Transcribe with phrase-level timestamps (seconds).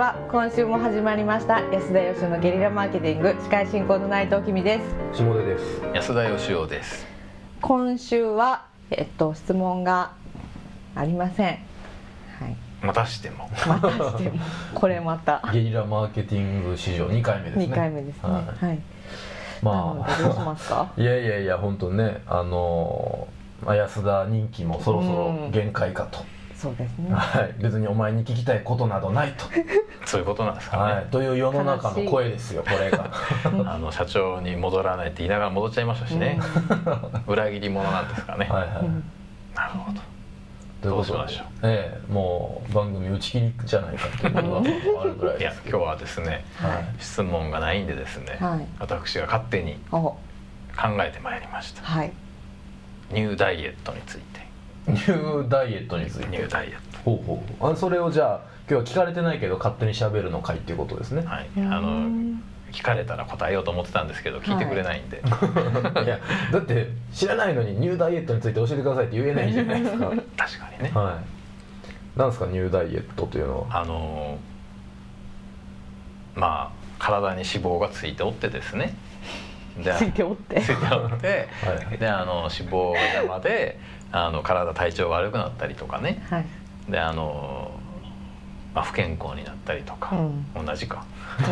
[0.00, 4.80] は今週も始まりました安田義雄のゲリラマーケティング司会進行の内藤君で
[5.12, 5.18] す。
[5.22, 5.82] 下出です。
[5.92, 7.06] 安田義雄です。
[7.60, 10.12] 今週はえっと質問が
[10.94, 11.46] ありません。
[11.48, 11.52] は
[12.48, 12.56] い。
[12.80, 13.50] またしても。
[13.68, 14.38] またしても。
[14.74, 15.42] これまた。
[15.52, 17.66] ゲリラマーケティング史上2回目ですね。
[17.66, 18.22] 2回目ですね。
[18.22, 18.66] はい。
[18.68, 18.78] はい。
[19.60, 20.80] まなのでどうしますか？
[20.80, 23.28] あ いやいやいや本当ねあの
[23.62, 26.20] まあ安田人気もそろそろ限界かと、
[26.60, 27.10] そうですね。
[27.14, 27.54] はい。
[27.62, 29.46] 別にお前に聞きたいことなどないと、
[30.04, 33.10] そういうことなんですかね、はい、という世の中の声ですよこれが。
[33.66, 36.38] あの社長に戻らないって言いながら戻っちゃいましたしね、
[37.26, 39.04] 裏切り者なんですかね、はいはい、うん。
[39.54, 40.00] なるほど。
[40.82, 40.96] ということ？
[40.96, 41.46] でどうしましょう？
[41.62, 44.60] ええもう番組打ち切りじゃないかっていうのが
[45.02, 46.84] あるぐらいいやです今日はですねはい。
[46.98, 48.66] 質問がないんでですね、はい。
[48.78, 49.98] 私が勝手にお。
[50.00, 50.16] 考
[51.00, 51.82] えてまいりました。
[51.82, 52.12] はい。
[53.10, 54.40] ニューダイエットについて
[54.86, 56.26] ニューダイエットについて。
[56.28, 57.72] ニューダイエッほうほうほう。
[57.72, 61.22] あそれをじゃあ今日は聞かれてないけど勝手にしゃべるの会っていうことですね。
[61.22, 61.48] トはい。
[61.56, 65.18] あうのん聞かれたら答えようと思ってたんですけど聞いてくれないんで、
[66.04, 66.20] いや
[66.52, 70.06] だって知らないのにニューダイエットについて教えてくださいって言えないじゃないですか。
[70.38, 70.90] 確かにね。
[70.94, 71.20] は
[72.16, 72.18] い。
[72.18, 73.80] なんですかニューダイエットというのは？
[73.80, 74.38] あの
[76.36, 78.94] まあ体に脂肪がついておってですね。
[79.82, 80.60] でついておって。
[80.60, 81.98] ついておって、 はい。
[81.98, 83.80] であの脂肪が邪魔で
[84.12, 86.24] あの体体調が悪くなったりとかね。
[86.28, 86.46] はい。
[86.88, 87.70] であの、
[88.74, 90.12] まあ、不健康になったりとか、
[90.54, 91.04] 同じか、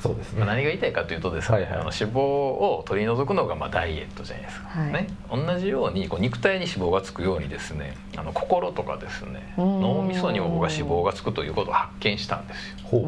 [0.00, 0.40] そうですね。
[0.40, 1.72] まあ、何が言いたいかというとですね、はいはい。
[1.72, 4.92] あの脂肪を取り除くのがまあダイエットじゃないですか、はい。
[4.92, 9.80] ね、同じようにこう肉体に脂肪がつくようにですねあの心とかですねうん。
[9.80, 13.00] 脳みそにも僕は脂肪がつくということを発見したんですよ。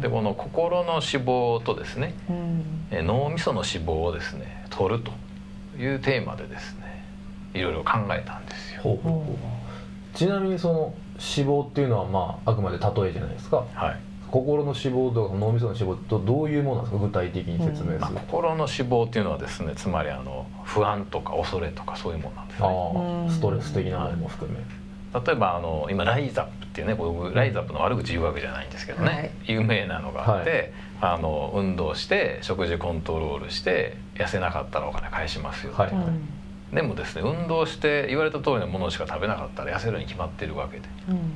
[0.00, 2.86] でこの心の脂肪とですねうん。
[2.90, 5.12] え脳みその脂肪をですね取ると
[5.78, 7.04] いうテーマでですね
[7.54, 8.80] いろいろ考えたんですよ。
[8.82, 10.16] ほうほうほう。
[10.16, 13.64] ちなみにその脂肪っていうのはまああくまで例えじゃないですか。
[13.74, 13.96] はい。
[14.30, 17.06] 心の脂肪とか脳みその脂肪とどういうものなんですか？
[17.06, 22.66] 具体的に説明まあ、する心の脂肪っていうのはですねつまりあの不安とか恐れとかそういうものなんですね。
[22.68, 24.58] あうんあストレス的なものも含め
[25.24, 29.30] 例えばあの今ライザップっていうね僕ライザップの悪口言うわけじゃないんですけどね、はい。
[29.52, 36.04] 有名なのがあって、あの運動して食事コントロールして痩せなかったらお金返しますよ、はいはい。
[36.04, 36.28] うん
[36.72, 40.88] でもですね運動して言われた通りのものしか食べなかったら痩せるに決まってるわけで。
[41.08, 41.32] うん。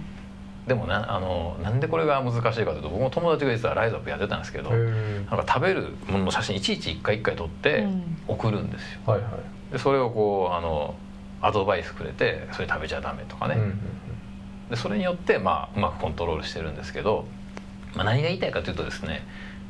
[0.66, 8.18] でもなあのなんでこれが難しいかというと僕も友達が実はライザップやってたんですけどなんか食べるものの写真いちいち一回一回撮ってうん。
[8.26, 9.00] 送るんですよ。
[9.06, 9.72] はいはい。
[9.72, 10.96] でそれをこうあの
[11.42, 13.80] アドバイスくれてそれ食べちゃダメとかね、うんうん
[14.70, 17.26] でそれによって、まあ、うまくコントロールしてるんですけど、
[17.96, 19.26] まあ、何が言いたいかというとですね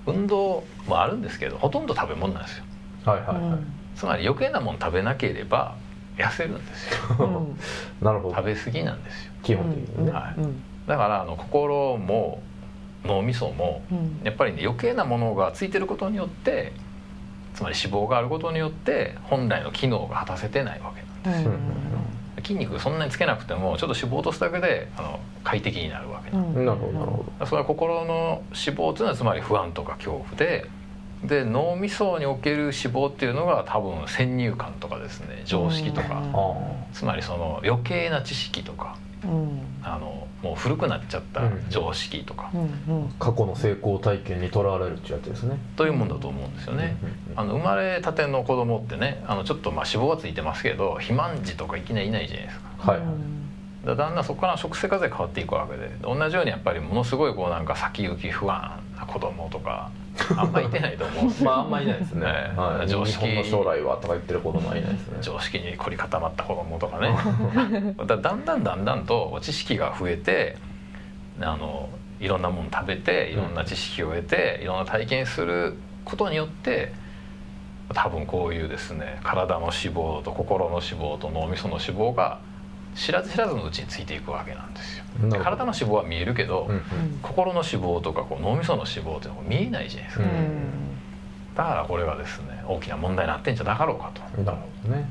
[0.06, 2.64] 運動もあるんですけどほとんど食べ物なんですよ。
[3.06, 3.50] うんはいはい。
[3.50, 5.76] はいつまり余計なもの食べなければ
[6.16, 6.98] 痩せるんですよ。
[7.18, 7.58] うん。
[8.04, 8.34] なるほど。
[8.34, 9.32] 食べ過ぎなんですよ。
[9.42, 10.12] 基本的にね。
[10.12, 10.62] はいうん。
[10.86, 12.42] だからあの心も
[13.04, 14.20] 脳みそもうん。
[14.22, 16.72] やっぱりね余計なものがついてることによって
[17.54, 21.02] つまり脂肪があることによって本来の機能が果たせてないわけ
[22.42, 26.64] 筋肉そんなにつけなくてもちょっと脂肪を落とすだけであの快適になるわけなうん。
[26.66, 27.46] なるほどなるほど。
[27.46, 30.66] それは心の脂肪っていうのはつまり不安とか恐怖で
[31.24, 36.14] で脳みそにおける脂肪っていうのが多分先入観とかですね常識とか。
[36.14, 36.32] うん。
[36.34, 36.54] あ
[36.92, 39.60] つまりその余計な知識とかうん。
[39.82, 42.50] あのもう古くなっちゃった常識とか。
[42.54, 42.60] うん
[42.96, 43.04] うん。
[43.06, 45.58] あ過去の成功体験にとらわれるっていうやつですね。
[45.76, 46.96] というもんだと思うんですよね。
[47.02, 52.92] うんうんあの生まれたての子供ってねあのちょっとまあ脂肪がついてますけど肥満児とかいきなりいないじゃないですか。
[52.92, 53.00] はい。
[53.00, 53.08] はい
[53.84, 59.90] だだんだんそこから食生活で変わっていくわけで同じようにやっぱりものすごいこうなんか先行き不安な子供とか
[60.36, 61.32] あんまいてないと思う。
[61.44, 62.52] まああんまりいないですね、ね。
[62.56, 65.18] はい、常識日本の将来はとか言ってる子供はいないですね。
[65.20, 67.14] 常識に凝り固まった子供とかね。
[68.06, 70.56] だだんだんだんだんと知識が増えて
[71.40, 71.88] あの
[72.20, 76.92] いろんなもの食べていろんな知識を得ていろんな体験することによって
[77.94, 82.38] 多分こういうですね体の脂肪と心の脂肪と脳みその脂肪が
[83.00, 85.04] 知らず知らずのうちについていくわけなんですよ。
[85.42, 86.82] 体の脂肪は見えるけど、うんうん。
[87.22, 91.56] 心の脂肪とかこう脳みその脂肪っていうのが見えないじゃないですか、うん。
[91.56, 94.42] だからこれがですね大きな問題になってんじゃなかろうかと。
[94.42, 95.08] なるほどね。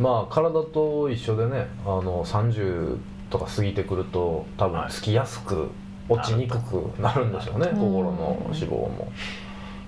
[0.00, 2.98] まあ体と一緒でねあの30
[3.30, 5.70] とか過ぎてくると多分つきやすく
[6.08, 9.12] 落ちにくくなるんでしょうね、うん心の脂肪も。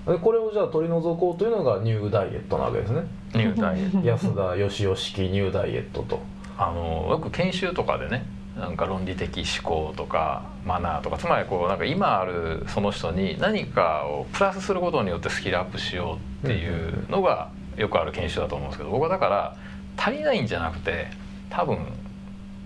[0.07, 3.01] でこれをじゃあ取り除こうというのがニューダイエットなわけですね。
[3.33, 4.07] ニューダイエット。
[4.07, 6.19] 安田義雄式ニューダイエットと
[6.57, 8.25] あのよく研修とかでね
[8.57, 19.57] なんか論理的思考とかマナーとかつまりこうなんか今あるその人に何かをプラスすることによってスキルアップしようっていうのがよくある研修だと思うんですけど僕はだから
[19.97, 21.07] 足りないんじゃなくて
[21.49, 21.79] 多分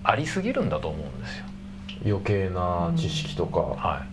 [0.03, 1.45] ありすぎるんだと思うんですよ。
[2.05, 4.05] 余計な知識とか、は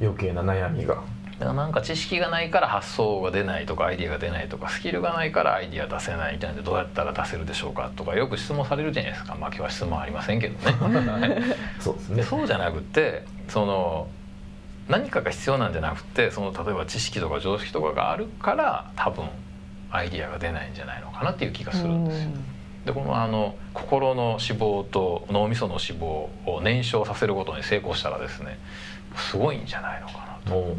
[0.00, 0.04] い。
[0.04, 1.02] 余計な悩みが
[1.38, 9.34] だからなんか知識がないから発想が出ないとかアイディアが出ないとかスキルがないからアイディア出せないみたいなんでどうやったら出せるでしょうかとかよく質問されるじゃないですか。
[9.34, 11.42] まあ今日は質問ありませんけどね。
[11.80, 12.22] そうですでね。
[12.22, 14.08] そうじゃなくてその
[14.88, 19.24] 何かが必要なんじゃなくてその例えば知識とか常識とかがあるから多分
[19.90, 22.30] アイディアが出ないんじゃないのかなっていう気がするんですよ。
[22.86, 28.58] でこのあの心の脂肪と脳みその脂肪を燃焼させることに成功したらですね
[29.16, 30.76] すごいんじゃないのかなと。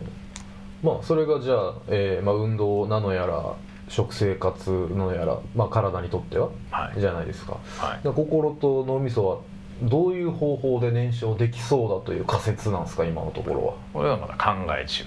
[0.83, 3.55] まあそれがじゃあ、えーまあ、運動なのやら
[3.87, 6.99] 食生活のやら、まあ、体にとってははい。
[6.99, 7.57] じゃないですか。
[7.77, 8.03] はい。
[8.03, 9.39] で心と脳みそは
[9.81, 13.73] どういう方法で燃焼できそうだという仮説なんですか今のところは。
[13.93, 15.03] これはまだ考え中。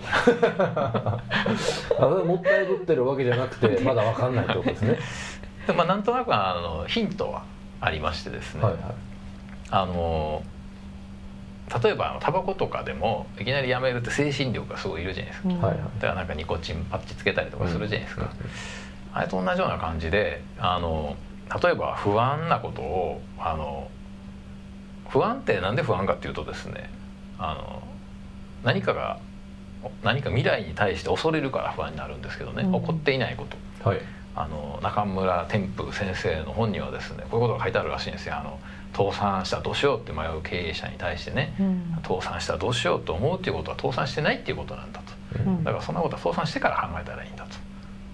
[2.24, 4.98] もったいぶってるわけじゃなくてまだ分かんないってことですね。
[5.66, 7.44] でまあなんとなくあのヒントは
[7.80, 8.82] ありましてですね、はいはい。
[9.70, 10.42] あの
[11.82, 15.60] 例えばあのタバコとかでもいきなりやめるって精神力がすごいいるじゃないですか、うん。
[15.60, 18.30] だからなんかニコチンパッチつけたりとかするじゃないですか、
[19.12, 21.16] あれと同じような感じであの
[21.62, 23.90] 例えば不安なことをあの
[25.08, 26.90] 不安ってなんで不安かっていうとですね
[27.38, 27.82] あの
[28.64, 29.20] 何かが
[30.02, 32.80] 何か未来に対して恐れるから不安になるんですけどね、うん。
[32.80, 33.46] 起こっていないこ
[33.82, 33.88] と。
[33.88, 34.00] はい
[34.40, 38.36] あの中村天風先生の本にはですねこういうことが書いてあるらしいんですよ。
[38.36, 38.58] あの
[38.96, 41.98] 倒産したらどうしようって迷う経営者に対してねうん。
[42.02, 45.12] 倒産したらどうしようと思うっていうことは倒産してないっていうことなんだと。
[45.38, 45.64] うん。
[45.64, 47.50] だからそんなことは倒産してから考えたらいいんだと。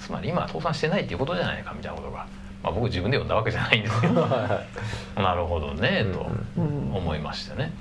[0.00, 2.26] つまり今は倒産してないっていうことじゃないかみたいなことが、
[2.62, 4.26] まあ、僕自分で読んだわけじゃないんですけど
[5.16, 6.26] なるほどねと
[6.56, 6.94] うん。
[6.94, 7.72] 思いましてね。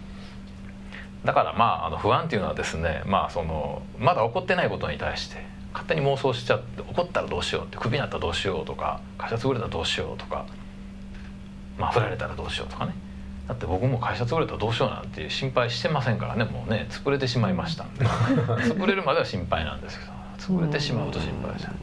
[1.26, 10.46] だからまああの不安っていうのはですねまあそのまだ起こってないことに対して勝手に妄想しちゃって起こったらどうしようってクビになったらどうしようとか会社潰れたらどうしようとか
[11.78, 12.94] まあ振られたらどうしようとかね。
[13.48, 16.46] だって僕も会社潰れたらどうしようなんて心配してませんからね。
[16.46, 18.06] もうね潰れてしまいましたんで。
[18.70, 21.76] 潰れるまでは心配なんですけど潰れてしまうと心配じゃん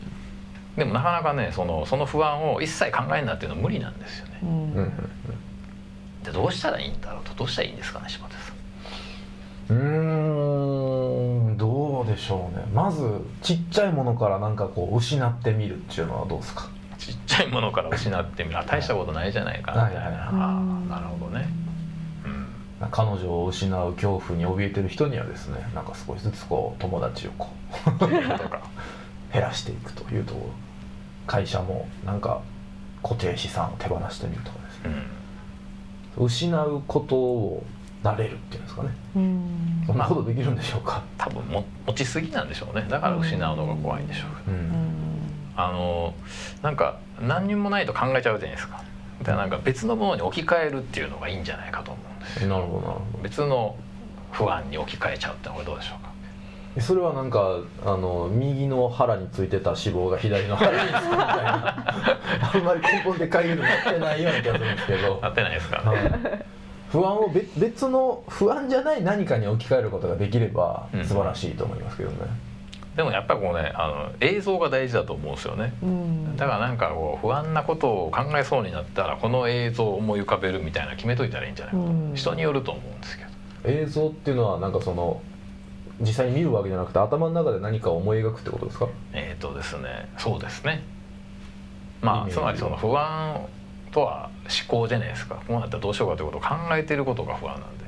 [0.76, 4.38] でもなかなかねそのその不安を一切考えんなっていうのは無理なんですよね。
[4.42, 4.48] うん。
[4.48, 4.64] うん。
[4.76, 4.92] うん。
[6.22, 8.56] でどうしたらいいんだろうとどうしたらいいんですかね柴田さん。
[9.70, 10.09] うん
[12.10, 12.64] でしょうね。
[12.74, 13.02] まず
[13.42, 16.68] ちっちゃいものからなんかこう失ってみるっていうのはどうですか？
[16.98, 18.58] ちっちゃいものから失ってみる。
[18.58, 20.30] あ大したことないじゃないかみたいな、
[20.88, 21.48] なるほどね、
[22.24, 27.48] うん、彼女を失う恐怖に怯えてる人にはですねなんか少しずつこう友達をこ
[27.86, 28.60] うとか。
[29.32, 30.46] 減らしていくというところ。
[31.28, 32.40] 会社もなんか
[33.00, 34.90] 固定資産を手放してみるとかですね。
[36.18, 36.26] うん。
[36.26, 37.64] 失うことを
[38.02, 38.88] 慣れるっていうんですかね。
[39.16, 39.84] うん。
[39.86, 42.86] そんなことできるんでしょうか、多分も持ちすぎなんでしょうね。
[42.88, 44.54] だから失うのが怖いんでしょう、う
[45.56, 46.14] あの
[46.62, 48.82] なんか何にもないと考えちゃうじゃないですか。
[49.20, 52.48] だからなんか別のものに置き換えるっていうのがいいんじゃないかと思うんですよ。
[52.48, 53.76] なるほどなるほ別の
[54.32, 56.10] 不安に置き換えちゃうってのはこれどうでしょうか。
[56.76, 61.84] どそれはなんかあの右の腹についてた脂肪が左の腹につくみたいな。
[62.54, 65.18] あんまり根本で会議になってないような気がするんですけど。
[65.22, 66.59] なってないですか、はい
[66.90, 71.04] 不安を別別の不安じゃない何かに置き換えることができればうん。
[71.04, 72.16] 素晴らしいと思いますけどね、
[72.96, 75.72] でもやっぱりこうねあの映像が大事だと思うんですよね。
[75.82, 76.36] うん。
[76.36, 82.12] だからなんかこう不安なことを考えそうになったらこの映像を思い浮かべるみたいな決めといたらいいんじゃないかと、うん。
[82.14, 83.30] 人によると思うんですけど。
[83.64, 85.22] 映像っていうのはなんかその
[86.00, 88.88] 実際に見るわけじゃなくて頭の中で何かを思い描くってことですか？
[89.12, 90.08] えっ、とですね。
[90.18, 90.82] そうですね。
[92.00, 93.46] まあつまりその不安
[93.92, 95.36] とは思考じゃないですか。
[95.46, 97.80] こうなったらどうしようかということを考えていることが不安なんで。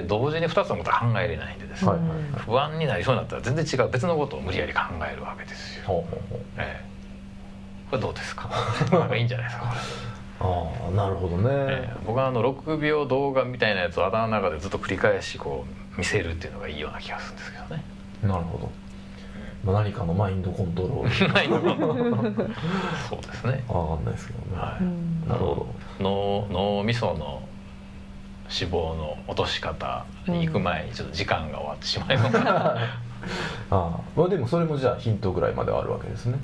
[0.00, 1.84] で同時に2つのことは考えれないんでです。
[1.84, 2.08] ね、はいはい。
[2.08, 6.38] はい不安になりそうになったら全然違う別のことを無理やり考えるわけですよ、ほうほうほう。
[6.58, 6.84] ええ。
[7.90, 8.48] これどうですか？
[9.16, 9.74] いいんじゃないですか？
[10.38, 10.44] あ
[10.88, 11.96] あなるほどね、ええ。
[12.06, 15.64] 僕はあの6秒動画みたいなやつを頭の中でずっと繰り返しこ
[15.96, 17.84] う見せるっていうのがいいような気がするんですけどね。
[18.22, 18.70] なるほど、
[19.66, 21.10] まあ、何かのマインドコントロール。
[23.10, 23.64] そうですね。
[23.68, 24.84] わかんないですけどね、はい。
[24.84, 25.28] うん。
[25.28, 25.66] なるほ
[25.98, 27.42] 脳脳みその
[28.48, 32.38] 脂肪の落とし方に行く前にちょっと時間が終わってしまいました。
[32.38, 32.78] ど あ
[33.70, 36.38] あまあでもそれもじゃあヒントぐらいまではあるわけですね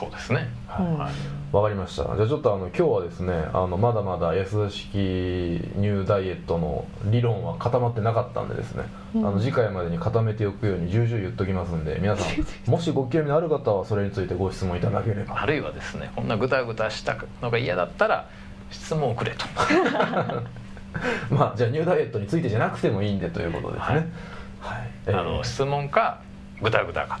[0.00, 0.48] そうですね。
[0.78, 1.12] うんはい。
[1.54, 2.04] わかりました。
[2.16, 9.26] じゃあちょっとあの今日はですねあのまだまだ安田式ニューダイエットの理論は固まってなかったんでですね、うん。
[9.26, 15.42] あの次回までに固めておくように重々言っときますんで皆さん もしご興味のある方はそれについてご質問いただければ。
[15.42, 18.26] あるいはですねこんなぐたぐたしたのが嫌だったら
[18.70, 19.44] 質問をくれと。
[21.30, 24.12] まあじゃあニューダイエットについてじゃなくてもいいんでということですね。
[24.60, 26.20] はい、えーあの質問か
[26.62, 27.18] ぐたぐたか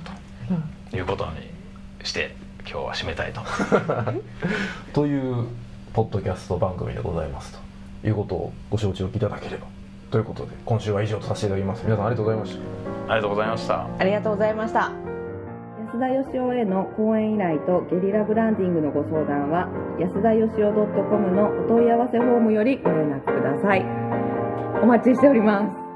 [0.50, 0.90] うん。
[0.90, 1.50] ということに
[2.04, 3.40] して今日は締めたいと。
[4.92, 5.46] という
[5.92, 7.58] ポッドキャスト番組でございます
[8.02, 9.66] ということをご承知おきいただければ。
[10.10, 11.84] ということで今週は以上とさせていただきます。
[11.84, 13.12] 皆さんありがとうございました。
[13.12, 13.86] ありがとうございました。
[13.98, 14.92] ありがとうございました。
[15.92, 23.84] 安田義雄への講演依頼とゲリラブランディングのご相談は安田義雄 .com のお問い合わせフォームよりご連絡ください。
[24.82, 25.89] お待ちしております